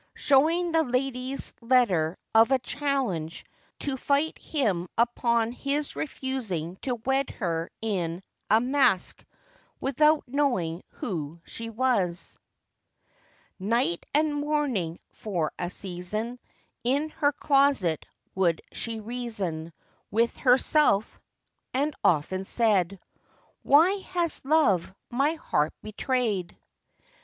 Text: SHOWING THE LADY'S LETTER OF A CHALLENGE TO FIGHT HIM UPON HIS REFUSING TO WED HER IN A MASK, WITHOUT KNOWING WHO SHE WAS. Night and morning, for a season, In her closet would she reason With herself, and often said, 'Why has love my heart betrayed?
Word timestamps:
SHOWING 0.15 0.71
THE 0.71 0.81
LADY'S 0.81 1.53
LETTER 1.61 2.17
OF 2.33 2.49
A 2.49 2.57
CHALLENGE 2.57 3.45
TO 3.77 3.97
FIGHT 3.97 4.39
HIM 4.39 4.89
UPON 4.97 5.51
HIS 5.51 5.95
REFUSING 5.95 6.75
TO 6.81 6.95
WED 7.05 7.29
HER 7.29 7.69
IN 7.83 8.23
A 8.49 8.59
MASK, 8.59 9.23
WITHOUT 9.79 10.23
KNOWING 10.25 10.81
WHO 10.93 11.39
SHE 11.45 11.69
WAS. 11.69 12.39
Night 13.59 14.03
and 14.11 14.33
morning, 14.33 14.97
for 15.11 15.51
a 15.59 15.69
season, 15.69 16.39
In 16.83 17.09
her 17.09 17.31
closet 17.31 18.07
would 18.33 18.63
she 18.71 18.99
reason 18.99 19.71
With 20.09 20.35
herself, 20.37 21.19
and 21.75 21.93
often 22.03 22.45
said, 22.45 22.99
'Why 23.61 23.91
has 24.15 24.41
love 24.43 24.91
my 25.11 25.33
heart 25.33 25.73
betrayed? 25.83 26.57